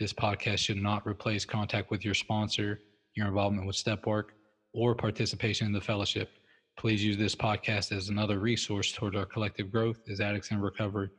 This 0.00 0.12
podcast 0.12 0.58
should 0.58 0.82
not 0.82 1.06
replace 1.06 1.44
contact 1.44 1.90
with 1.90 2.04
your 2.04 2.14
sponsor, 2.14 2.80
your 3.14 3.28
involvement 3.28 3.66
with 3.66 3.76
step 3.76 4.06
work, 4.06 4.32
or 4.74 4.94
participation 4.94 5.66
in 5.66 5.72
the 5.72 5.80
fellowship. 5.80 6.30
Please 6.78 7.04
use 7.04 7.16
this 7.16 7.34
podcast 7.34 7.92
as 7.92 8.08
another 8.08 8.38
resource 8.38 8.92
toward 8.92 9.14
our 9.14 9.26
collective 9.26 9.70
growth 9.70 9.98
as 10.10 10.20
addicts 10.20 10.50
in 10.50 10.60
recovery. 10.60 11.10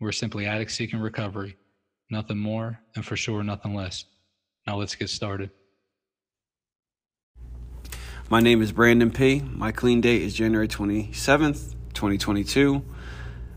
We're 0.00 0.12
simply 0.12 0.46
addicts 0.46 0.74
seeking 0.74 1.00
recovery, 1.00 1.56
nothing 2.10 2.38
more, 2.38 2.78
and 2.94 3.04
for 3.04 3.16
sure, 3.16 3.42
nothing 3.42 3.74
less. 3.74 4.04
Now 4.66 4.76
let's 4.76 4.94
get 4.94 5.10
started. 5.10 5.50
My 8.28 8.40
name 8.40 8.62
is 8.62 8.70
Brandon 8.70 9.10
P. 9.10 9.40
My 9.40 9.72
clean 9.72 10.00
date 10.00 10.22
is 10.22 10.34
January 10.34 10.68
27th, 10.68 11.74
2022. 11.94 12.84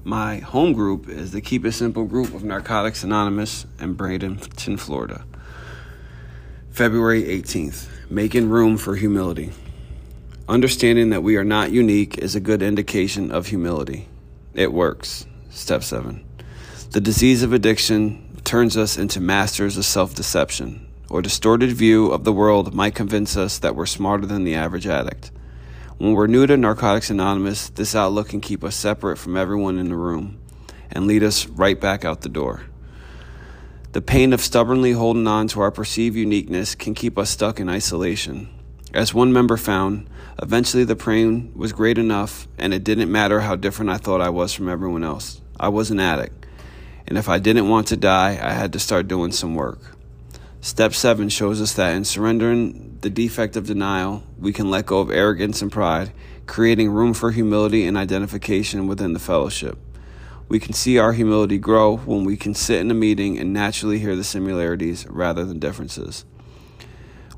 My 0.05 0.39
home 0.39 0.73
group 0.73 1.07
is 1.07 1.31
the 1.31 1.39
Keep 1.39 1.63
It 1.63 1.71
Simple 1.71 2.03
group 2.03 2.33
of 2.33 2.43
Narcotics 2.43 3.05
Anonymous 3.05 3.65
in 3.79 3.95
Bradenton, 3.95 4.77
Florida. 4.77 5.23
February 6.71 7.23
18th, 7.23 7.87
making 8.09 8.49
room 8.49 8.75
for 8.77 8.97
humility. 8.97 9.53
Understanding 10.49 11.11
that 11.11 11.23
we 11.23 11.37
are 11.37 11.45
not 11.45 11.71
unique 11.71 12.17
is 12.17 12.35
a 12.35 12.41
good 12.41 12.61
indication 12.61 13.31
of 13.31 13.47
humility. 13.47 14.09
It 14.53 14.73
works. 14.73 15.25
Step 15.49 15.83
7. 15.83 16.21
The 16.91 16.99
disease 16.99 17.41
of 17.41 17.53
addiction 17.53 18.41
turns 18.43 18.75
us 18.75 18.97
into 18.97 19.21
masters 19.21 19.77
of 19.77 19.85
self 19.85 20.13
deception, 20.13 20.85
or 21.09 21.21
distorted 21.21 21.71
view 21.71 22.11
of 22.11 22.25
the 22.25 22.33
world 22.33 22.73
might 22.73 22.93
convince 22.93 23.37
us 23.37 23.57
that 23.59 23.77
we're 23.77 23.85
smarter 23.85 24.25
than 24.25 24.43
the 24.43 24.55
average 24.55 24.85
addict. 24.85 25.31
When 25.99 26.13
we're 26.13 26.25
new 26.25 26.47
to 26.47 26.57
Narcotics 26.57 27.11
Anonymous, 27.11 27.69
this 27.69 27.93
outlook 27.93 28.29
can 28.29 28.41
keep 28.41 28.63
us 28.63 28.75
separate 28.75 29.17
from 29.17 29.37
everyone 29.37 29.77
in 29.77 29.89
the 29.89 29.95
room 29.95 30.41
and 30.91 31.05
lead 31.05 31.21
us 31.21 31.45
right 31.45 31.79
back 31.79 32.03
out 32.03 32.21
the 32.21 32.29
door. 32.29 32.63
The 33.91 34.01
pain 34.01 34.33
of 34.33 34.41
stubbornly 34.41 34.93
holding 34.93 35.27
on 35.27 35.47
to 35.49 35.61
our 35.61 35.69
perceived 35.69 36.15
uniqueness 36.15 36.73
can 36.73 36.95
keep 36.95 37.15
us 37.15 37.29
stuck 37.29 37.59
in 37.59 37.69
isolation. 37.69 38.49
As 38.91 39.13
one 39.13 39.31
member 39.31 39.55
found, 39.55 40.09
eventually 40.41 40.83
the 40.83 40.95
pain 40.95 41.51
was 41.55 41.73
great 41.73 41.99
enough, 41.99 42.47
and 42.57 42.73
it 42.73 42.83
didn't 42.83 43.11
matter 43.11 43.41
how 43.41 43.55
different 43.55 43.91
I 43.91 43.97
thought 43.97 44.19
I 44.19 44.29
was 44.29 44.51
from 44.51 44.69
everyone 44.69 45.03
else. 45.03 45.41
I 45.59 45.69
was 45.69 45.91
an 45.91 45.99
addict, 45.99 46.47
and 47.07 47.19
if 47.19 47.29
I 47.29 47.37
didn't 47.37 47.69
want 47.69 47.87
to 47.87 47.97
die, 47.97 48.39
I 48.41 48.53
had 48.53 48.73
to 48.73 48.79
start 48.79 49.07
doing 49.07 49.31
some 49.31 49.53
work. 49.53 49.95
Step 50.63 50.93
7 50.93 51.27
shows 51.27 51.59
us 51.59 51.73
that 51.73 51.93
in 51.93 52.05
surrendering 52.05 52.97
the 53.01 53.09
defect 53.09 53.57
of 53.57 53.67
denial, 53.67 54.23
we 54.39 54.53
can 54.53 54.71
let 54.71 54.85
go 54.85 54.99
of 54.99 55.11
arrogance 55.11 55.61
and 55.61 55.69
pride, 55.69 56.13
creating 56.45 56.89
room 56.89 57.13
for 57.13 57.31
humility 57.31 57.85
and 57.85 57.97
identification 57.97 58.87
within 58.87 59.11
the 59.11 59.19
fellowship. 59.19 59.77
We 60.47 60.61
can 60.61 60.71
see 60.71 60.97
our 60.97 61.11
humility 61.11 61.57
grow 61.57 61.97
when 61.97 62.23
we 62.23 62.37
can 62.37 62.53
sit 62.55 62.79
in 62.79 62.89
a 62.89 62.93
meeting 62.93 63.37
and 63.37 63.51
naturally 63.51 63.99
hear 63.99 64.15
the 64.15 64.23
similarities 64.23 65.05
rather 65.09 65.43
than 65.43 65.59
differences. 65.59 66.23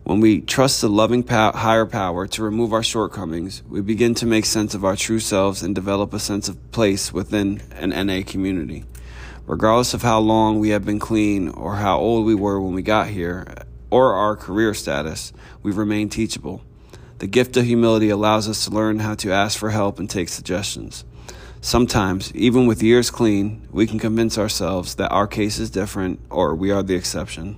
When 0.04 0.20
we 0.20 0.42
trust 0.42 0.82
the 0.82 0.88
loving 0.88 1.24
pow- 1.24 1.54
higher 1.54 1.88
power 1.88 2.28
to 2.28 2.44
remove 2.44 2.74
our 2.74 2.84
shortcomings, 2.84 3.64
we 3.68 3.82
begin 3.82 4.14
to 4.16 4.28
make 4.28 4.46
sense 4.46 4.76
of 4.76 4.86
our 4.86 4.96
true 4.96 5.20
selves 5.20 5.64
and 5.64 5.74
develop 5.74 6.14
a 6.14 6.20
sense 6.20 6.48
of 6.48 6.72
place 6.72 7.12
within 7.12 7.64
an 7.72 7.90
NA 7.90 8.22
community. 8.24 8.86
Regardless 9.48 9.94
of 9.94 10.02
how 10.02 10.20
long 10.20 10.60
we 10.60 10.70
have 10.70 10.86
been 10.86 10.98
clean 10.98 11.50
or 11.50 11.76
how 11.76 12.00
old 12.00 12.26
we 12.26 12.34
were 12.34 12.60
when 12.60 12.74
we 12.74 12.82
got 12.82 13.10
here 13.10 13.46
or 13.92 14.14
our 14.14 14.36
career 14.36 14.74
status, 14.74 15.32
we 15.62 15.72
remain 15.72 16.10
teachable. 16.10 16.62
The 17.20 17.28
gift 17.28 17.56
of 17.56 17.66
humility 17.66 18.10
allows 18.10 18.50
us 18.50 18.66
to 18.66 18.72
learn 18.72 19.00
how 19.00 19.14
to 19.16 19.32
ask 19.32 19.60
for 19.60 19.70
help 19.70 20.00
and 20.00 20.10
take 20.10 20.30
suggestions. 20.30 21.06
Sometimes, 21.62 22.34
even 22.34 22.66
with 22.66 22.82
years 22.82 23.12
clean, 23.12 23.68
we 23.72 23.86
can 23.86 24.00
convince 24.00 24.38
ourselves 24.38 24.96
that 24.96 25.12
our 25.12 25.28
case 25.28 25.60
is 25.60 25.70
different 25.70 26.20
or 26.32 26.56
we 26.56 26.72
are 26.72 26.82
the 26.82 26.96
exception. 26.96 27.58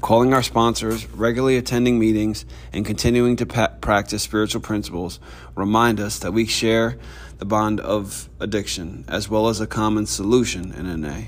Calling 0.00 0.34
our 0.34 0.42
sponsors, 0.42 1.06
regularly 1.10 1.56
attending 1.56 1.98
meetings, 1.98 2.44
and 2.72 2.84
continuing 2.84 3.34
to 3.36 3.46
pa- 3.46 3.72
practice 3.80 4.22
spiritual 4.22 4.60
principles 4.60 5.18
remind 5.54 5.98
us 5.98 6.18
that 6.18 6.32
we 6.32 6.46
share 6.46 6.98
the 7.38 7.44
bond 7.44 7.80
of 7.80 8.28
addiction, 8.38 9.04
as 9.08 9.28
well 9.28 9.48
as 9.48 9.60
a 9.60 9.66
common 9.66 10.06
solution 10.06 10.72
in 10.72 11.00
NA. 11.00 11.22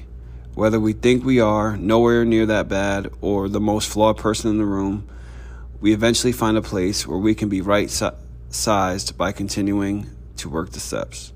Whether 0.54 0.78
we 0.78 0.92
think 0.92 1.24
we 1.24 1.40
are 1.40 1.76
nowhere 1.76 2.24
near 2.24 2.46
that 2.46 2.68
bad 2.68 3.10
or 3.20 3.48
the 3.48 3.60
most 3.60 3.88
flawed 3.88 4.16
person 4.16 4.50
in 4.50 4.58
the 4.58 4.64
room, 4.64 5.08
we 5.80 5.92
eventually 5.92 6.32
find 6.32 6.56
a 6.56 6.62
place 6.62 7.06
where 7.06 7.18
we 7.18 7.34
can 7.34 7.48
be 7.48 7.60
right 7.60 7.90
sized 8.50 9.16
by 9.16 9.32
continuing 9.32 10.10
to 10.36 10.48
work 10.48 10.70
the 10.70 10.80
steps. 10.80 11.32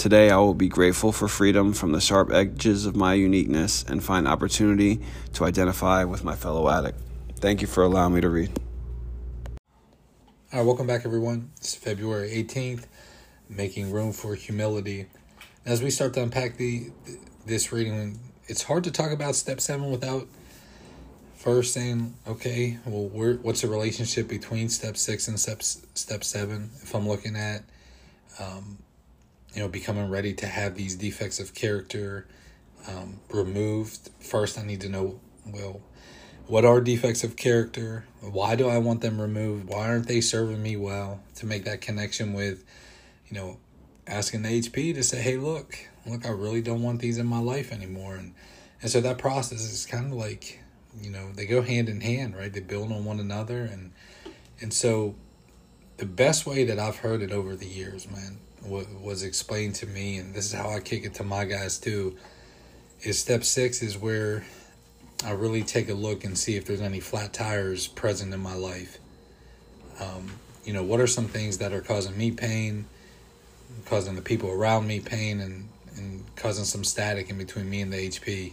Today, 0.00 0.30
I 0.30 0.38
will 0.38 0.54
be 0.54 0.70
grateful 0.70 1.12
for 1.12 1.28
freedom 1.28 1.74
from 1.74 1.92
the 1.92 2.00
sharp 2.00 2.32
edges 2.32 2.86
of 2.86 2.96
my 2.96 3.12
uniqueness 3.12 3.84
and 3.86 4.02
find 4.02 4.26
opportunity 4.26 5.00
to 5.34 5.44
identify 5.44 6.04
with 6.04 6.24
my 6.24 6.34
fellow 6.34 6.70
addict. 6.70 6.98
Thank 7.36 7.60
you 7.60 7.66
for 7.66 7.84
allowing 7.84 8.14
me 8.14 8.22
to 8.22 8.30
read. 8.30 8.50
All 9.50 10.60
right, 10.60 10.62
welcome 10.64 10.86
back, 10.86 11.04
everyone. 11.04 11.50
It's 11.58 11.74
February 11.74 12.30
18th 12.30 12.86
making 13.50 13.92
room 13.92 14.14
for 14.14 14.34
humility. 14.34 15.04
As 15.66 15.82
we 15.82 15.90
start 15.90 16.14
to 16.14 16.22
unpack 16.22 16.56
the 16.56 16.86
this 17.44 17.70
reading, 17.70 18.20
it's 18.46 18.62
hard 18.62 18.84
to 18.84 18.90
talk 18.90 19.12
about 19.12 19.34
step 19.34 19.60
seven 19.60 19.90
without 19.90 20.26
first 21.34 21.74
saying, 21.74 22.14
okay, 22.26 22.78
well, 22.86 23.36
what's 23.42 23.60
the 23.60 23.68
relationship 23.68 24.28
between 24.28 24.70
step 24.70 24.96
six 24.96 25.28
and 25.28 25.38
step 25.38 25.62
step 25.62 26.24
seven? 26.24 26.70
If 26.80 26.94
I'm 26.94 27.06
looking 27.06 27.36
at, 27.36 27.64
um, 28.38 28.78
you 29.54 29.60
know, 29.60 29.68
becoming 29.68 30.08
ready 30.10 30.32
to 30.34 30.46
have 30.46 30.76
these 30.76 30.96
defects 30.96 31.40
of 31.40 31.54
character 31.54 32.26
um, 32.88 33.20
removed, 33.30 34.10
first 34.20 34.58
I 34.58 34.62
need 34.62 34.80
to 34.82 34.88
know, 34.88 35.20
well, 35.46 35.80
what 36.46 36.64
are 36.64 36.80
defects 36.80 37.22
of 37.22 37.36
character? 37.36 38.04
Why 38.20 38.56
do 38.56 38.68
I 38.68 38.78
want 38.78 39.02
them 39.02 39.20
removed? 39.20 39.68
Why 39.68 39.88
aren't 39.88 40.08
they 40.08 40.20
serving 40.20 40.62
me 40.62 40.76
well? 40.76 41.20
To 41.36 41.46
make 41.46 41.64
that 41.64 41.80
connection 41.80 42.32
with 42.32 42.64
you 43.30 43.38
know, 43.38 43.58
asking 44.06 44.42
the 44.42 44.48
HP 44.48 44.94
to 44.94 45.02
say, 45.02 45.22
hey, 45.22 45.36
look, 45.36 45.78
look, 46.04 46.26
I 46.26 46.30
really 46.30 46.60
don't 46.60 46.82
want 46.82 47.00
these 47.00 47.16
in 47.16 47.26
my 47.26 47.38
life 47.38 47.72
anymore. 47.72 48.16
And, 48.16 48.34
and 48.82 48.90
so 48.90 49.00
that 49.00 49.18
process 49.18 49.60
is 49.60 49.86
kind 49.86 50.06
of 50.06 50.18
like, 50.18 50.60
you 51.00 51.10
know, 51.10 51.30
they 51.32 51.46
go 51.46 51.62
hand 51.62 51.88
in 51.88 52.00
hand, 52.00 52.36
right? 52.36 52.52
They 52.52 52.60
build 52.60 52.90
on 52.90 53.04
one 53.04 53.20
another. 53.20 53.62
And, 53.62 53.92
and 54.60 54.74
so 54.74 55.14
the 55.98 56.06
best 56.06 56.44
way 56.44 56.64
that 56.64 56.78
I've 56.78 56.96
heard 56.96 57.22
it 57.22 57.30
over 57.30 57.54
the 57.54 57.66
years, 57.66 58.10
man, 58.10 58.38
was 58.64 59.22
explained 59.22 59.74
to 59.76 59.86
me, 59.86 60.18
and 60.18 60.34
this 60.34 60.46
is 60.46 60.52
how 60.52 60.70
I 60.70 60.80
kick 60.80 61.04
it 61.04 61.14
to 61.14 61.24
my 61.24 61.44
guys 61.44 61.78
too, 61.78 62.16
is 63.02 63.18
step 63.18 63.44
six 63.44 63.82
is 63.82 63.96
where 63.96 64.44
I 65.24 65.32
really 65.32 65.62
take 65.62 65.88
a 65.88 65.94
look 65.94 66.24
and 66.24 66.36
see 66.36 66.56
if 66.56 66.66
there's 66.66 66.80
any 66.80 67.00
flat 67.00 67.32
tires 67.32 67.88
present 67.88 68.32
in 68.34 68.40
my 68.40 68.54
life. 68.54 68.98
Um, 69.98 70.32
you 70.64 70.72
know, 70.72 70.82
what 70.82 71.00
are 71.00 71.06
some 71.06 71.26
things 71.26 71.58
that 71.58 71.72
are 71.72 71.80
causing 71.80 72.16
me 72.16 72.30
pain? 72.30 72.86
causing 73.86 74.14
the 74.14 74.22
people 74.22 74.50
around 74.50 74.86
me 74.86 75.00
pain 75.00 75.40
and, 75.40 75.68
and 75.96 76.24
causing 76.36 76.64
some 76.64 76.84
static 76.84 77.30
in 77.30 77.38
between 77.38 77.68
me 77.68 77.82
and 77.82 77.92
the 77.92 77.96
HP. 77.96 78.52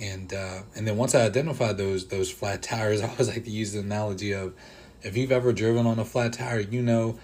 And 0.00 0.32
uh, 0.32 0.62
and 0.74 0.86
then 0.86 0.96
once 0.96 1.14
I 1.14 1.22
identified 1.24 1.78
those 1.78 2.08
those 2.08 2.30
flat 2.30 2.62
tires, 2.62 3.00
I 3.02 3.08
always 3.08 3.28
like 3.28 3.44
to 3.44 3.50
use 3.50 3.72
the 3.72 3.80
analogy 3.80 4.32
of 4.32 4.54
if 5.02 5.16
you've 5.16 5.32
ever 5.32 5.52
driven 5.52 5.86
on 5.86 5.98
a 5.98 6.04
flat 6.04 6.34
tire, 6.34 6.60
you 6.60 6.82
know 6.82 7.18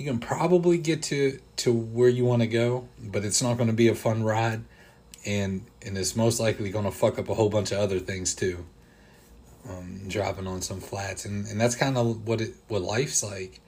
you 0.00 0.06
can 0.06 0.18
probably 0.18 0.78
get 0.78 1.02
to 1.04 1.40
to 1.56 1.72
where 1.72 2.08
you 2.08 2.24
want 2.24 2.40
to 2.40 2.48
go, 2.48 2.88
but 2.98 3.24
it's 3.24 3.42
not 3.42 3.58
going 3.58 3.66
to 3.68 3.74
be 3.74 3.88
a 3.88 3.94
fun 3.94 4.22
ride, 4.22 4.62
and 5.26 5.66
and 5.82 5.98
it's 5.98 6.16
most 6.16 6.40
likely 6.40 6.70
going 6.70 6.86
to 6.86 6.90
fuck 6.90 7.18
up 7.18 7.28
a 7.28 7.34
whole 7.34 7.50
bunch 7.50 7.70
of 7.70 7.78
other 7.78 7.98
things 7.98 8.34
too. 8.34 8.64
Um, 9.68 10.08
dropping 10.08 10.46
on 10.46 10.62
some 10.62 10.80
flats, 10.80 11.26
and 11.26 11.46
and 11.46 11.60
that's 11.60 11.74
kind 11.74 11.98
of 11.98 12.26
what 12.26 12.40
it 12.40 12.54
what 12.68 12.80
life's 12.80 13.22
like. 13.22 13.60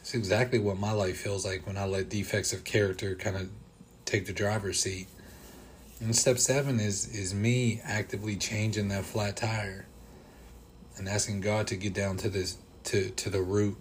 It's 0.00 0.14
exactly 0.14 0.58
what 0.58 0.78
my 0.78 0.92
life 0.92 1.16
feels 1.18 1.44
like 1.44 1.66
when 1.66 1.76
I 1.76 1.86
let 1.86 2.08
defects 2.08 2.52
of 2.52 2.62
character 2.62 3.16
kind 3.16 3.36
of 3.36 3.50
take 4.04 4.26
the 4.26 4.32
driver's 4.32 4.78
seat. 4.78 5.08
And 5.98 6.14
step 6.14 6.38
seven 6.38 6.78
is 6.78 7.08
is 7.08 7.34
me 7.34 7.80
actively 7.82 8.36
changing 8.36 8.88
that 8.88 9.04
flat 9.04 9.36
tire 9.36 9.86
and 10.96 11.08
asking 11.08 11.40
God 11.40 11.66
to 11.68 11.76
get 11.76 11.94
down 11.94 12.16
to 12.18 12.28
this 12.28 12.58
to 12.84 13.10
to 13.10 13.28
the 13.28 13.42
root, 13.42 13.76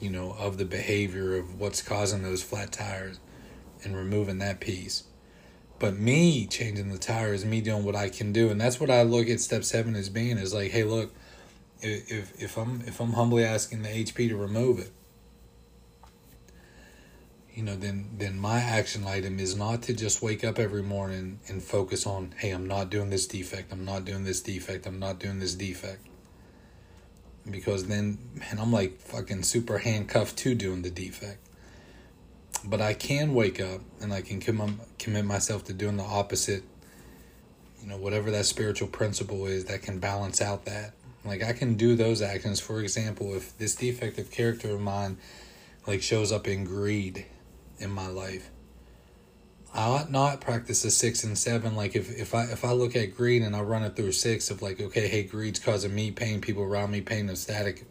you 0.00 0.10
know, 0.10 0.34
of 0.38 0.58
the 0.58 0.64
behavior 0.64 1.36
of 1.36 1.60
what's 1.60 1.82
causing 1.82 2.22
those 2.22 2.42
flat 2.42 2.72
tires 2.72 3.20
and 3.84 3.96
removing 3.96 4.38
that 4.38 4.60
piece. 4.60 5.04
But 5.78 5.96
me 5.96 6.46
changing 6.46 6.90
the 6.90 6.98
tire 6.98 7.32
is 7.32 7.44
me 7.44 7.60
doing 7.60 7.84
what 7.84 7.96
I 7.96 8.08
can 8.10 8.32
do, 8.32 8.50
and 8.50 8.60
that's 8.60 8.78
what 8.78 8.90
I 8.90 9.02
look 9.02 9.28
at 9.28 9.40
step 9.40 9.64
seven 9.64 9.96
as 9.96 10.08
being 10.08 10.36
is 10.36 10.52
like, 10.52 10.72
hey, 10.72 10.84
look, 10.84 11.14
if 11.80 12.40
if 12.40 12.56
I'm 12.58 12.82
if 12.86 13.00
I'm 13.00 13.14
humbly 13.14 13.44
asking 13.44 13.82
the 13.82 13.88
HP 13.88 14.28
to 14.28 14.36
remove 14.36 14.78
it, 14.78 14.90
you 17.54 17.62
know, 17.62 17.76
then 17.76 18.10
then 18.18 18.38
my 18.38 18.60
action 18.60 19.06
item 19.06 19.38
is 19.38 19.56
not 19.56 19.82
to 19.84 19.94
just 19.94 20.20
wake 20.20 20.44
up 20.44 20.58
every 20.58 20.82
morning 20.82 21.40
and 21.48 21.62
focus 21.62 22.06
on, 22.06 22.34
hey, 22.36 22.50
I'm 22.50 22.66
not 22.66 22.90
doing 22.90 23.08
this 23.08 23.26
defect, 23.26 23.72
I'm 23.72 23.86
not 23.86 24.04
doing 24.04 24.24
this 24.24 24.42
defect, 24.42 24.86
I'm 24.86 24.98
not 24.98 25.18
doing 25.18 25.40
this 25.40 25.54
defect. 25.54 26.06
Because 27.50 27.86
then, 27.86 28.18
man, 28.34 28.58
I'm 28.58 28.72
like 28.72 29.00
fucking 29.00 29.42
super 29.42 29.78
handcuffed 29.78 30.36
to 30.38 30.54
doing 30.54 30.82
the 30.82 30.90
defect. 30.90 31.38
But 32.64 32.80
I 32.80 32.94
can 32.94 33.34
wake 33.34 33.60
up 33.60 33.80
and 34.00 34.12
I 34.12 34.20
can 34.20 34.40
commit, 34.40 34.70
commit 34.98 35.24
myself 35.24 35.64
to 35.64 35.72
doing 35.72 35.96
the 35.96 36.04
opposite, 36.04 36.62
you 37.80 37.88
know, 37.88 37.96
whatever 37.96 38.30
that 38.30 38.46
spiritual 38.46 38.88
principle 38.88 39.46
is 39.46 39.64
that 39.66 39.82
can 39.82 39.98
balance 39.98 40.40
out 40.42 40.64
that. 40.66 40.92
Like 41.24 41.42
I 41.42 41.52
can 41.52 41.74
do 41.74 41.96
those 41.96 42.22
actions. 42.22 42.60
For 42.60 42.80
example, 42.80 43.34
if 43.34 43.56
this 43.58 43.74
defective 43.74 44.30
character 44.30 44.70
of 44.70 44.80
mine 44.80 45.18
like 45.86 46.02
shows 46.02 46.32
up 46.32 46.46
in 46.46 46.64
greed 46.64 47.26
in 47.78 47.90
my 47.90 48.06
life. 48.06 48.50
I 49.72 49.82
ought 49.84 50.10
not 50.10 50.40
practice 50.40 50.84
a 50.84 50.90
six 50.90 51.22
and 51.22 51.38
seven. 51.38 51.76
Like 51.76 51.94
if, 51.94 52.10
if 52.10 52.34
I 52.34 52.44
if 52.44 52.64
I 52.64 52.72
look 52.72 52.96
at 52.96 53.16
greed 53.16 53.42
and 53.42 53.54
I 53.54 53.60
run 53.60 53.84
it 53.84 53.94
through 53.96 54.12
six 54.12 54.50
of 54.50 54.62
like, 54.62 54.80
okay, 54.80 55.06
hey, 55.06 55.22
greed's 55.22 55.60
causing 55.60 55.94
me 55.94 56.10
pain, 56.10 56.40
people 56.40 56.62
around 56.62 56.90
me 56.90 57.00
pain, 57.00 57.26
the 57.26 57.36
static 57.36 57.84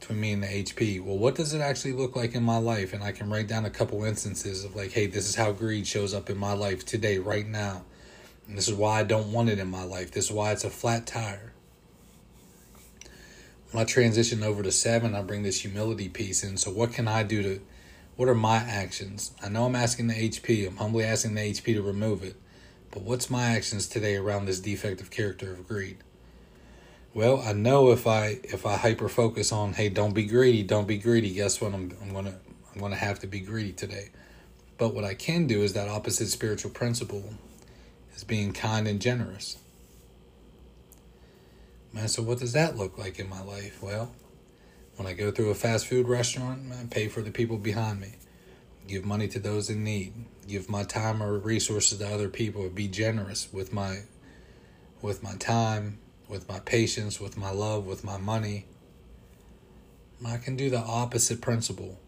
between 0.00 0.20
me 0.20 0.32
and 0.32 0.42
the 0.42 0.46
HP. 0.46 1.00
Well, 1.00 1.18
what 1.18 1.34
does 1.34 1.52
it 1.52 1.60
actually 1.60 1.92
look 1.92 2.16
like 2.16 2.34
in 2.34 2.42
my 2.42 2.56
life? 2.56 2.92
And 2.92 3.04
I 3.04 3.12
can 3.12 3.28
write 3.28 3.46
down 3.46 3.66
a 3.66 3.70
couple 3.70 4.02
instances 4.02 4.64
of 4.64 4.74
like, 4.74 4.92
hey, 4.92 5.06
this 5.06 5.28
is 5.28 5.34
how 5.34 5.52
greed 5.52 5.86
shows 5.86 6.14
up 6.14 6.30
in 6.30 6.38
my 6.38 6.54
life 6.54 6.84
today, 6.86 7.18
right 7.18 7.46
now. 7.46 7.84
And 8.48 8.56
this 8.56 8.66
is 8.66 8.74
why 8.74 9.00
I 9.00 9.02
don't 9.04 9.30
want 9.30 9.50
it 9.50 9.58
in 9.58 9.68
my 9.68 9.84
life. 9.84 10.10
This 10.10 10.26
is 10.26 10.32
why 10.32 10.52
it's 10.52 10.64
a 10.64 10.70
flat 10.70 11.06
tire. 11.06 11.52
When 13.70 13.82
I 13.82 13.84
transition 13.84 14.42
over 14.42 14.62
to 14.62 14.72
seven, 14.72 15.14
I 15.14 15.22
bring 15.22 15.42
this 15.42 15.60
humility 15.60 16.08
piece 16.08 16.42
in. 16.42 16.56
So 16.56 16.70
what 16.70 16.92
can 16.92 17.06
I 17.06 17.22
do 17.22 17.42
to 17.42 17.60
what 18.20 18.28
are 18.28 18.34
my 18.34 18.58
actions? 18.58 19.32
I 19.42 19.48
know 19.48 19.64
I'm 19.64 19.74
asking 19.74 20.08
the 20.08 20.28
HP, 20.28 20.68
I'm 20.68 20.76
humbly 20.76 21.04
asking 21.04 21.36
the 21.36 21.40
HP 21.40 21.72
to 21.72 21.80
remove 21.80 22.22
it, 22.22 22.36
but 22.90 23.02
what's 23.02 23.30
my 23.30 23.44
actions 23.44 23.88
today 23.88 24.14
around 24.14 24.44
this 24.44 24.60
defective 24.60 25.10
character 25.10 25.50
of 25.50 25.66
greed? 25.66 25.96
Well, 27.14 27.40
I 27.40 27.54
know 27.54 27.92
if 27.92 28.06
I 28.06 28.40
if 28.44 28.66
I 28.66 28.76
hyper 28.76 29.08
focus 29.08 29.52
on, 29.52 29.72
hey, 29.72 29.88
don't 29.88 30.12
be 30.12 30.26
greedy, 30.26 30.62
don't 30.62 30.86
be 30.86 30.98
greedy, 30.98 31.32
guess 31.32 31.62
what? 31.62 31.72
I'm 31.72 31.96
I'm 32.02 32.12
gonna 32.12 32.38
I'm 32.74 32.80
gonna 32.82 32.94
have 32.94 33.20
to 33.20 33.26
be 33.26 33.40
greedy 33.40 33.72
today. 33.72 34.10
But 34.76 34.92
what 34.92 35.04
I 35.04 35.14
can 35.14 35.46
do 35.46 35.62
is 35.62 35.72
that 35.72 35.88
opposite 35.88 36.28
spiritual 36.28 36.72
principle 36.72 37.24
is 38.14 38.22
being 38.22 38.52
kind 38.52 38.86
and 38.86 39.00
generous. 39.00 39.56
Man, 41.94 42.06
so 42.08 42.22
what 42.22 42.38
does 42.38 42.52
that 42.52 42.76
look 42.76 42.98
like 42.98 43.18
in 43.18 43.30
my 43.30 43.42
life? 43.42 43.82
Well, 43.82 44.12
when 45.00 45.06
I 45.06 45.14
go 45.14 45.30
through 45.30 45.48
a 45.48 45.54
fast 45.54 45.86
food 45.86 46.08
restaurant, 46.08 46.60
I 46.78 46.84
pay 46.84 47.08
for 47.08 47.22
the 47.22 47.30
people 47.30 47.56
behind 47.56 48.02
me. 48.02 48.16
Give 48.86 49.02
money 49.02 49.28
to 49.28 49.38
those 49.38 49.70
in 49.70 49.82
need. 49.82 50.12
Give 50.46 50.68
my 50.68 50.82
time 50.82 51.22
or 51.22 51.38
resources 51.38 51.96
to 52.00 52.06
other 52.06 52.28
people. 52.28 52.68
Be 52.68 52.86
generous 52.86 53.50
with 53.50 53.72
my 53.72 54.00
with 55.00 55.22
my 55.22 55.36
time, 55.36 56.00
with 56.28 56.46
my 56.50 56.58
patience, 56.58 57.18
with 57.18 57.38
my 57.38 57.50
love, 57.50 57.86
with 57.86 58.04
my 58.04 58.18
money. 58.18 58.66
I 60.22 60.36
can 60.36 60.54
do 60.54 60.68
the 60.68 60.80
opposite 60.80 61.40
principle 61.40 61.98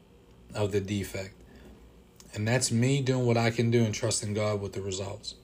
of 0.55 0.73
the 0.73 0.81
defect. 0.83 1.33
And 2.35 2.47
that's 2.47 2.71
me 2.71 3.01
doing 3.01 3.25
what 3.25 3.39
I 3.39 3.51
can 3.53 3.71
do 3.71 3.85
and 3.85 3.95
trusting 3.95 4.35
God 4.35 4.61
with 4.61 4.75
the 4.75 4.83
results. 4.83 5.37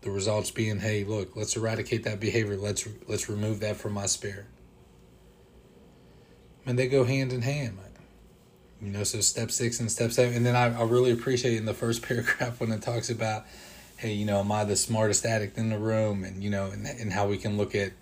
The 0.00 0.10
results 0.10 0.50
being, 0.50 0.80
hey, 0.80 1.04
look, 1.04 1.36
let's 1.36 1.58
eradicate 1.58 2.04
that 2.04 2.20
behavior. 2.20 2.56
Let's 2.56 2.88
let's 3.06 3.28
remove 3.28 3.60
that 3.60 3.76
from 3.76 3.92
my 3.92 4.06
spirit 4.06 4.46
and 6.68 6.78
they 6.78 6.86
go 6.86 7.04
hand 7.04 7.32
in 7.32 7.42
hand. 7.42 7.78
You 8.80 8.92
know, 8.92 9.02
so 9.02 9.20
step 9.20 9.50
six 9.50 9.80
and 9.80 9.90
step 9.90 10.12
seven, 10.12 10.36
and 10.36 10.46
then 10.46 10.54
I, 10.54 10.78
I 10.78 10.84
really 10.84 11.10
appreciate 11.10 11.56
in 11.56 11.64
the 11.64 11.74
first 11.74 12.02
paragraph 12.06 12.60
when 12.60 12.70
it 12.70 12.80
talks 12.80 13.10
about, 13.10 13.44
hey, 13.96 14.12
you 14.12 14.24
know, 14.24 14.38
am 14.38 14.52
I 14.52 14.62
the 14.62 14.76
smartest 14.76 15.24
addict 15.24 15.58
in 15.58 15.70
the 15.70 15.78
room, 15.78 16.22
and 16.22 16.44
you 16.44 16.50
know, 16.50 16.66
and 16.66 16.86
and 16.86 17.12
how 17.12 17.26
we 17.26 17.38
can 17.38 17.56
look 17.56 17.74
at, 17.74 17.92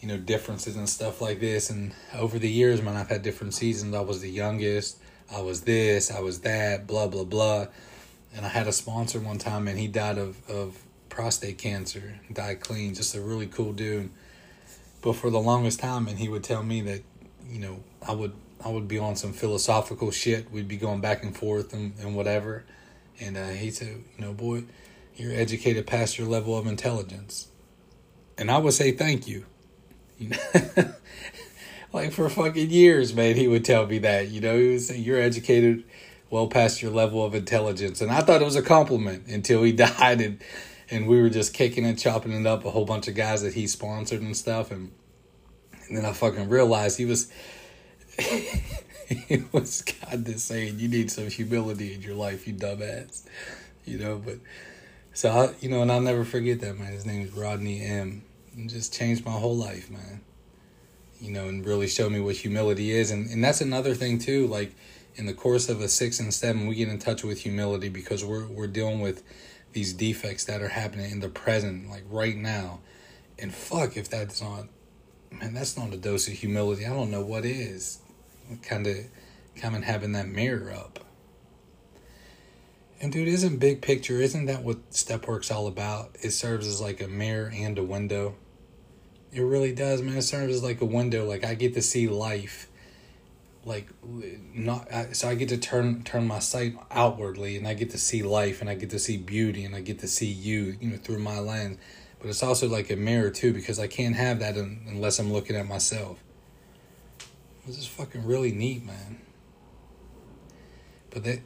you 0.00 0.08
know, 0.08 0.16
differences 0.16 0.76
and 0.76 0.88
stuff 0.88 1.20
like 1.20 1.40
this. 1.40 1.68
And 1.68 1.92
over 2.14 2.38
the 2.38 2.48
years, 2.48 2.80
man, 2.80 2.96
I've 2.96 3.10
had 3.10 3.22
different 3.22 3.52
seasons. 3.52 3.94
I 3.94 4.00
was 4.00 4.22
the 4.22 4.30
youngest. 4.30 4.98
I 5.30 5.42
was 5.42 5.62
this. 5.62 6.10
I 6.10 6.20
was 6.20 6.40
that. 6.40 6.86
Blah 6.86 7.08
blah 7.08 7.24
blah. 7.24 7.66
And 8.34 8.46
I 8.46 8.48
had 8.48 8.66
a 8.66 8.72
sponsor 8.72 9.20
one 9.20 9.38
time, 9.38 9.68
and 9.68 9.78
he 9.78 9.88
died 9.88 10.16
of 10.16 10.48
of 10.48 10.78
prostate 11.10 11.58
cancer. 11.58 12.18
Died 12.32 12.60
clean. 12.60 12.94
Just 12.94 13.14
a 13.14 13.20
really 13.20 13.46
cool 13.46 13.74
dude. 13.74 14.08
But 15.02 15.16
for 15.16 15.28
the 15.30 15.40
longest 15.40 15.80
time, 15.80 16.08
and 16.08 16.18
he 16.18 16.28
would 16.28 16.44
tell 16.44 16.62
me 16.62 16.80
that 16.82 17.02
you 17.48 17.58
know, 17.58 17.82
I 18.06 18.12
would 18.12 18.32
I 18.64 18.68
would 18.68 18.88
be 18.88 18.98
on 18.98 19.16
some 19.16 19.32
philosophical 19.32 20.10
shit. 20.10 20.50
We'd 20.50 20.68
be 20.68 20.76
going 20.76 21.00
back 21.00 21.22
and 21.22 21.36
forth 21.36 21.72
and, 21.72 21.94
and 22.00 22.16
whatever. 22.16 22.64
And 23.20 23.36
uh, 23.36 23.48
he 23.48 23.70
said, 23.70 24.02
you 24.16 24.24
know, 24.24 24.32
boy, 24.32 24.64
you're 25.16 25.32
educated 25.32 25.86
past 25.86 26.18
your 26.18 26.28
level 26.28 26.56
of 26.56 26.66
intelligence. 26.66 27.48
And 28.36 28.50
I 28.50 28.58
would 28.58 28.72
say 28.72 28.92
thank 28.92 29.26
you. 29.26 29.46
You 30.18 30.30
know, 30.30 30.38
like 31.92 32.12
for 32.12 32.28
fucking 32.28 32.70
years, 32.70 33.14
man, 33.14 33.36
he 33.36 33.48
would 33.48 33.64
tell 33.64 33.86
me 33.86 33.98
that. 33.98 34.28
You 34.28 34.40
know, 34.40 34.58
he 34.58 34.68
would 34.70 34.80
say 34.80 34.98
you're 34.98 35.20
educated 35.20 35.84
well 36.30 36.48
past 36.48 36.82
your 36.82 36.90
level 36.90 37.24
of 37.24 37.34
intelligence, 37.34 38.00
and 38.00 38.10
I 38.10 38.20
thought 38.20 38.42
it 38.42 38.44
was 38.44 38.56
a 38.56 38.62
compliment 38.62 39.26
until 39.28 39.62
he 39.62 39.72
died, 39.74 40.20
and 40.20 40.42
and 40.90 41.06
we 41.06 41.20
were 41.20 41.30
just 41.30 41.54
kicking 41.54 41.84
and 41.84 41.98
chopping 41.98 42.32
it 42.32 42.46
up 42.46 42.64
a 42.64 42.70
whole 42.70 42.84
bunch 42.84 43.08
of 43.08 43.14
guys 43.14 43.42
that 43.42 43.54
he 43.54 43.66
sponsored 43.66 44.20
and 44.20 44.36
stuff, 44.36 44.70
and 44.70 44.92
and 45.88 45.96
then 45.96 46.04
I 46.04 46.12
fucking 46.12 46.48
realized 46.48 46.98
he 46.98 47.04
was 47.04 47.30
he 48.18 49.44
was 49.52 49.82
God 49.82 50.26
just 50.26 50.46
saying 50.46 50.78
you 50.78 50.88
need 50.88 51.10
some 51.10 51.28
humility 51.28 51.94
in 51.94 52.02
your 52.02 52.14
life, 52.14 52.46
you 52.46 52.54
dumbass. 52.54 53.26
You 53.84 53.98
know, 53.98 54.20
but 54.22 54.38
so 55.14 55.30
I 55.30 55.54
you 55.60 55.68
know, 55.68 55.82
and 55.82 55.90
I'll 55.90 56.00
never 56.00 56.24
forget 56.24 56.60
that 56.60 56.78
man. 56.78 56.92
His 56.92 57.06
name 57.06 57.22
is 57.22 57.32
Rodney 57.32 57.82
M. 57.84 58.22
And 58.54 58.68
just 58.68 58.92
changed 58.92 59.24
my 59.24 59.32
whole 59.32 59.56
life, 59.56 59.90
man. 59.90 60.20
You 61.20 61.30
know, 61.32 61.48
and 61.48 61.64
really 61.64 61.86
showed 61.86 62.12
me 62.12 62.20
what 62.20 62.36
humility 62.36 62.90
is. 62.90 63.10
And 63.10 63.30
and 63.30 63.42
that's 63.42 63.60
another 63.60 63.94
thing 63.94 64.18
too, 64.18 64.46
like 64.46 64.74
in 65.14 65.26
the 65.26 65.34
course 65.34 65.68
of 65.68 65.80
a 65.80 65.88
six 65.88 66.20
and 66.20 66.32
seven, 66.32 66.66
we 66.66 66.74
get 66.76 66.88
in 66.88 66.98
touch 66.98 67.24
with 67.24 67.40
humility 67.40 67.88
because 67.88 68.24
we're 68.24 68.46
we're 68.46 68.66
dealing 68.66 69.00
with 69.00 69.22
these 69.72 69.92
defects 69.92 70.44
that 70.44 70.62
are 70.62 70.68
happening 70.68 71.10
in 71.10 71.20
the 71.20 71.28
present, 71.28 71.88
like 71.88 72.04
right 72.10 72.36
now. 72.36 72.80
And 73.38 73.54
fuck 73.54 73.96
if 73.96 74.08
that's 74.08 74.42
not 74.42 74.66
man, 75.30 75.54
that's 75.54 75.76
not 75.76 75.92
a 75.92 75.96
dose 75.96 76.28
of 76.28 76.34
humility. 76.34 76.86
I 76.86 76.90
don't 76.90 77.10
know 77.10 77.24
what 77.24 77.44
is. 77.44 78.00
Kind 78.62 78.86
of, 78.86 78.96
kind 79.56 79.76
of 79.76 79.84
having 79.84 80.12
that 80.12 80.28
mirror 80.28 80.72
up. 80.72 81.00
And 83.00 83.12
dude, 83.12 83.28
isn't 83.28 83.58
big 83.58 83.80
picture? 83.80 84.20
Isn't 84.20 84.46
that 84.46 84.64
what 84.64 84.78
step 84.92 85.28
work's 85.28 85.50
all 85.50 85.66
about? 85.66 86.16
It 86.20 86.32
serves 86.32 86.66
as 86.66 86.80
like 86.80 87.00
a 87.00 87.06
mirror 87.06 87.52
and 87.54 87.78
a 87.78 87.84
window. 87.84 88.34
It 89.32 89.42
really 89.42 89.72
does, 89.72 90.02
man. 90.02 90.16
It 90.16 90.22
serves 90.22 90.56
as 90.56 90.62
like 90.62 90.80
a 90.80 90.86
window. 90.86 91.24
Like 91.24 91.44
I 91.44 91.54
get 91.54 91.74
to 91.74 91.82
see 91.82 92.08
life. 92.08 92.68
Like 93.64 93.88
not 94.54 94.88
so 95.12 95.28
I 95.28 95.34
get 95.34 95.50
to 95.50 95.58
turn 95.58 96.02
turn 96.02 96.26
my 96.26 96.38
sight 96.38 96.76
outwardly, 96.90 97.56
and 97.56 97.68
I 97.68 97.74
get 97.74 97.90
to 97.90 97.98
see 97.98 98.22
life, 98.22 98.60
and 98.62 98.70
I 98.70 98.74
get 98.74 98.90
to 98.90 98.98
see 98.98 99.18
beauty, 99.18 99.64
and 99.64 99.76
I 99.76 99.80
get 99.80 99.98
to 99.98 100.08
see 100.08 100.26
you, 100.26 100.76
you 100.80 100.90
know, 100.90 100.96
through 100.96 101.18
my 101.18 101.38
lens 101.38 101.78
but 102.20 102.28
it's 102.28 102.42
also 102.42 102.68
like 102.68 102.90
a 102.90 102.96
mirror 102.96 103.30
too 103.30 103.52
because 103.52 103.78
I 103.78 103.86
can't 103.86 104.16
have 104.16 104.40
that 104.40 104.56
unless 104.56 105.18
I'm 105.18 105.32
looking 105.32 105.56
at 105.56 105.66
myself. 105.66 106.18
This 107.66 107.78
is 107.78 107.86
fucking 107.86 108.24
really 108.24 108.50
neat, 108.50 108.84
man. 108.84 109.20
But 111.10 111.24
that, 111.24 111.40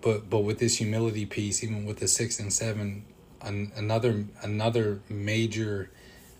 but 0.00 0.30
but 0.30 0.40
with 0.40 0.58
this 0.58 0.76
humility 0.76 1.26
piece, 1.26 1.62
even 1.62 1.84
with 1.84 1.98
the 1.98 2.08
six 2.08 2.38
and 2.38 2.52
seven, 2.52 3.04
an, 3.42 3.72
another 3.76 4.24
another 4.42 5.00
major 5.08 5.90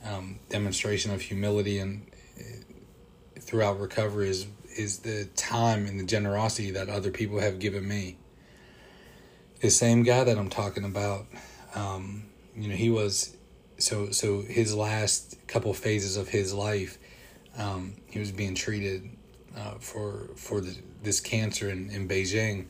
um, 0.05 0.39
demonstration 0.49 1.13
of 1.13 1.21
humility 1.21 1.79
and 1.79 2.07
uh, 2.39 3.41
throughout 3.41 3.81
recovery 3.81 4.29
is 4.29 4.47
is 4.77 5.01
the 5.01 5.27
time 5.37 5.87
and 5.87 6.01
the 6.01 6.05
generosity 6.05 6.71
that 6.73 6.89
other 6.89 7.11
people 7.11 7.41
have 7.41 7.59
given 7.59 7.87
me. 7.87 8.17
The 9.61 9.71
same 9.71 10.03
guy 10.03 10.25
that 10.25 10.37
I'm 10.37 10.51
talking 10.51 10.85
about, 10.85 11.27
um, 11.75 12.25
you 12.57 12.69
know, 12.69 12.75
he 12.75 12.91
was 12.91 13.37
so 13.79 14.11
so 14.11 14.43
his 14.43 14.75
last 14.75 15.37
couple 15.47 15.73
phases 15.75 16.17
of 16.17 16.29
his 16.29 16.55
life, 16.55 16.99
um, 17.57 17.95
he 18.11 18.19
was 18.19 18.33
being 18.33 18.55
treated 18.55 19.11
uh, 19.57 19.75
for 19.81 20.31
for 20.37 20.61
the, 20.61 20.77
this 21.03 21.21
cancer 21.21 21.71
in, 21.71 21.91
in 21.91 22.09
Beijing. 22.09 22.67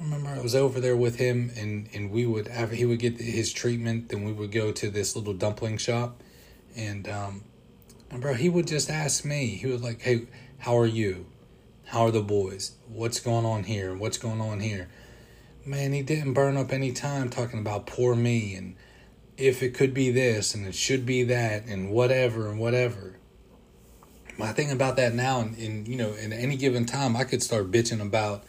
I 0.00 0.04
remember 0.04 0.30
I 0.30 0.40
was 0.40 0.54
over 0.54 0.80
there 0.80 0.96
with 0.96 1.16
him, 1.16 1.50
and, 1.56 1.88
and 1.92 2.10
we 2.10 2.24
would 2.24 2.48
after 2.48 2.74
he 2.74 2.86
would 2.86 3.00
get 3.00 3.20
his 3.20 3.52
treatment, 3.52 4.08
then 4.08 4.24
we 4.24 4.32
would 4.32 4.50
go 4.50 4.72
to 4.72 4.90
this 4.90 5.14
little 5.14 5.34
dumpling 5.34 5.76
shop, 5.76 6.22
and 6.74 7.08
um, 7.08 7.44
and 8.10 8.20
bro, 8.20 8.34
he 8.34 8.48
would 8.48 8.66
just 8.66 8.90
ask 8.90 9.24
me. 9.24 9.48
He 9.48 9.66
was 9.66 9.82
like, 9.82 10.00
"Hey, 10.02 10.26
how 10.58 10.78
are 10.78 10.86
you? 10.86 11.26
How 11.86 12.06
are 12.06 12.10
the 12.10 12.22
boys? 12.22 12.72
What's 12.88 13.20
going 13.20 13.44
on 13.44 13.64
here? 13.64 13.94
What's 13.94 14.18
going 14.18 14.40
on 14.40 14.60
here?" 14.60 14.88
man, 15.64 15.92
he 15.92 16.02
didn't 16.02 16.34
burn 16.34 16.56
up 16.56 16.72
any 16.72 16.92
time 16.92 17.28
talking 17.28 17.60
about 17.60 17.86
poor 17.86 18.14
me 18.14 18.54
and 18.54 18.76
if 19.40 19.62
it 19.62 19.74
could 19.74 19.94
be 19.94 20.10
this 20.10 20.54
and 20.54 20.66
it 20.66 20.74
should 20.74 21.06
be 21.06 21.22
that 21.24 21.64
and 21.66 21.90
whatever 21.90 22.48
and 22.48 22.58
whatever. 22.58 23.16
My 24.36 24.52
thing 24.52 24.70
about 24.70 24.96
that 24.96 25.14
now, 25.14 25.40
and 25.40 25.56
in 25.56 25.86
you 25.86 25.96
know, 25.96 26.12
in 26.12 26.32
any 26.32 26.56
given 26.56 26.86
time, 26.86 27.16
I 27.16 27.24
could 27.24 27.42
start 27.42 27.70
bitching 27.70 28.00
about, 28.00 28.44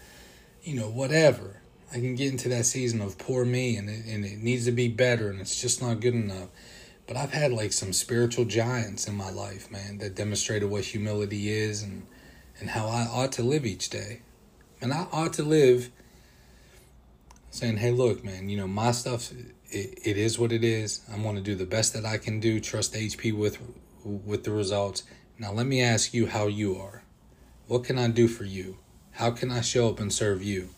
you 0.64 0.76
know, 0.76 0.90
whatever. 0.90 1.62
I 1.92 1.96
can 1.96 2.16
get 2.16 2.32
into 2.32 2.50
that 2.50 2.66
season 2.66 3.02
of 3.02 3.18
poor 3.18 3.44
me 3.44 3.76
and 3.76 3.90
it, 3.90 4.06
and 4.06 4.24
it 4.24 4.40
needs 4.40 4.66
to 4.66 4.72
be 4.72 4.88
better 4.88 5.30
and 5.30 5.42
it's 5.42 5.60
just 5.60 5.82
not 5.82 6.00
good 6.00 6.14
enough. 6.14 6.50
But 7.08 7.18
I've 7.18 7.34
had 7.34 7.52
like 7.52 7.74
some 7.74 7.92
spiritual 7.92 8.46
giants 8.46 9.08
in 9.08 9.16
my 9.16 9.30
life, 9.30 9.70
man, 9.72 9.98
that 9.98 10.16
demonstrated 10.16 10.70
what 10.70 10.86
humility 10.86 11.50
is 11.50 11.84
and 11.84 12.06
and 12.60 12.70
how 12.70 12.88
I 12.88 13.08
ought 13.10 13.32
to 13.34 13.44
live 13.44 13.66
each 13.66 13.90
day. 13.90 14.22
And 14.82 14.94
I 14.94 15.08
ought 15.12 15.34
to 15.34 15.44
live 15.44 15.90
saying, 17.50 17.78
hey, 17.78 17.92
look, 17.92 18.24
man, 18.24 18.50
you 18.50 18.58
know, 18.58 18.68
my 18.68 18.92
stuff, 18.92 19.32
it, 19.72 20.00
it 20.04 20.18
is 20.18 20.38
what 20.38 20.52
it 20.52 20.64
is. 20.64 21.02
I'm 21.12 21.24
going 21.24 21.36
to 21.36 21.42
do 21.42 21.56
the 21.56 21.66
best 21.66 21.94
that 21.94 22.06
I 22.06 22.18
can 22.18 22.40
do, 22.40 22.60
trust 22.60 22.94
HP 22.94 23.36
with, 23.36 23.58
with 24.04 24.44
the 24.44 24.52
results. 24.52 25.04
Now, 25.40 25.52
let 25.52 25.66
me 25.66 25.82
ask 25.82 26.14
you 26.14 26.28
how 26.28 26.48
you 26.48 26.78
are. 26.78 27.04
What 27.68 27.84
can 27.84 27.98
I 27.98 28.10
do 28.10 28.28
for 28.28 28.44
you? 28.44 28.78
How 29.14 29.32
can 29.32 29.52
I 29.52 29.62
show 29.62 29.90
up 29.90 30.00
and 30.00 30.12
serve 30.12 30.44
you? 30.44 30.70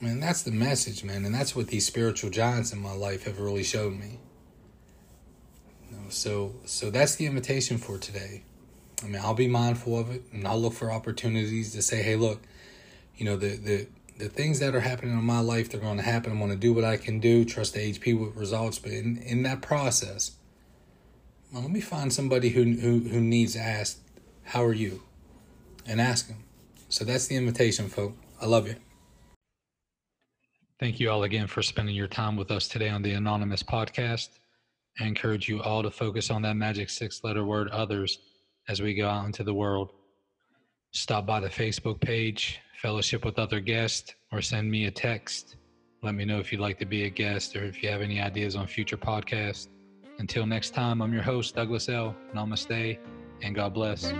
Man, 0.00 0.20
that's 0.20 0.42
the 0.42 0.50
message, 0.50 1.04
man. 1.04 1.24
And 1.24 1.34
that's 1.34 1.54
what 1.54 1.68
these 1.68 1.86
spiritual 1.86 2.30
giants 2.30 2.72
in 2.72 2.80
my 2.80 2.92
life 2.92 3.24
have 3.24 3.38
really 3.38 3.62
showed 3.62 3.94
me. 3.94 4.18
You 5.90 5.96
know, 5.96 6.08
so, 6.08 6.54
so 6.64 6.90
that's 6.90 7.16
the 7.16 7.26
invitation 7.26 7.78
for 7.78 7.98
today. 7.98 8.44
I 9.02 9.06
mean, 9.06 9.20
I'll 9.22 9.34
be 9.34 9.48
mindful 9.48 9.98
of 9.98 10.10
it 10.10 10.22
and 10.32 10.46
I'll 10.46 10.60
look 10.60 10.74
for 10.74 10.90
opportunities 10.90 11.72
to 11.72 11.82
say, 11.82 12.02
hey, 12.02 12.16
look, 12.16 12.42
you 13.16 13.24
know, 13.24 13.36
the, 13.36 13.56
the, 13.56 13.86
the 14.18 14.28
things 14.28 14.60
that 14.60 14.74
are 14.74 14.80
happening 14.80 15.12
in 15.12 15.24
my 15.24 15.40
life, 15.40 15.70
they're 15.70 15.80
going 15.80 15.96
to 15.96 16.02
happen. 16.02 16.32
I'm 16.32 16.38
going 16.38 16.50
to 16.50 16.56
do 16.56 16.72
what 16.72 16.84
I 16.84 16.96
can 16.96 17.18
do, 17.18 17.44
trust 17.44 17.74
the 17.74 17.80
HP 17.80 18.18
with 18.18 18.36
results. 18.36 18.78
But 18.78 18.92
in, 18.92 19.18
in 19.18 19.42
that 19.44 19.62
process, 19.62 20.32
well, 21.52 21.62
let 21.62 21.70
me 21.70 21.80
find 21.80 22.12
somebody 22.12 22.50
who, 22.50 22.64
who, 22.64 23.00
who 23.00 23.20
needs 23.20 23.56
asked, 23.56 23.98
how 24.44 24.64
are 24.64 24.72
you? 24.72 25.02
And 25.86 26.00
ask 26.00 26.28
them. 26.28 26.44
So 26.88 27.04
that's 27.04 27.26
the 27.26 27.36
invitation, 27.36 27.88
folks. 27.88 28.16
I 28.40 28.46
love 28.46 28.68
you. 28.68 28.76
Thank 30.78 30.98
you 30.98 31.10
all 31.10 31.22
again 31.22 31.46
for 31.46 31.62
spending 31.62 31.94
your 31.94 32.08
time 32.08 32.36
with 32.36 32.50
us 32.50 32.66
today 32.68 32.88
on 32.88 33.02
the 33.02 33.12
Anonymous 33.12 33.62
podcast. 33.62 34.30
I 35.00 35.06
encourage 35.06 35.48
you 35.48 35.62
all 35.62 35.82
to 35.82 35.90
focus 35.90 36.30
on 36.30 36.42
that 36.42 36.56
magic 36.56 36.90
six 36.90 37.22
letter 37.24 37.44
word 37.44 37.68
others 37.68 38.18
as 38.68 38.82
we 38.82 38.94
go 38.94 39.08
out 39.08 39.26
into 39.26 39.44
the 39.44 39.54
world. 39.54 39.92
Stop 40.94 41.24
by 41.24 41.40
the 41.40 41.48
Facebook 41.48 41.98
page, 42.00 42.60
fellowship 42.76 43.24
with 43.24 43.38
other 43.38 43.60
guests, 43.60 44.14
or 44.30 44.42
send 44.42 44.70
me 44.70 44.84
a 44.84 44.90
text. 44.90 45.56
Let 46.02 46.14
me 46.14 46.26
know 46.26 46.38
if 46.38 46.52
you'd 46.52 46.60
like 46.60 46.78
to 46.80 46.84
be 46.84 47.04
a 47.04 47.10
guest 47.10 47.56
or 47.56 47.64
if 47.64 47.82
you 47.82 47.88
have 47.88 48.02
any 48.02 48.20
ideas 48.20 48.56
on 48.56 48.66
future 48.66 48.98
podcasts. 48.98 49.68
Until 50.18 50.44
next 50.44 50.74
time, 50.74 51.00
I'm 51.00 51.14
your 51.14 51.22
host, 51.22 51.54
Douglas 51.54 51.88
L. 51.88 52.14
Namaste, 52.34 52.98
and 53.40 53.54
God 53.54 53.72
bless. 53.72 54.12